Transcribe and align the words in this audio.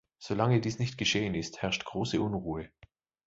Solange 0.17 0.61
dies 0.61 0.79
nicht 0.79 0.97
geschehen 0.97 1.35
ist, 1.35 1.61
herrscht 1.61 1.85
große 1.85 2.19
Unruhe. 2.19 2.71